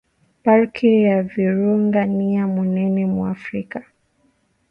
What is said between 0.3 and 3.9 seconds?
Parque ya virunga niya munene mu afrika